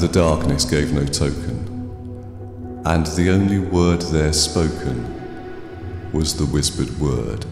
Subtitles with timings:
[0.00, 7.44] the darkness gave no token, and the only word there spoken was the whispered word,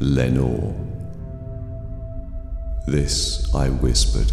[0.00, 0.74] Lenore.
[2.88, 4.32] This I whispered.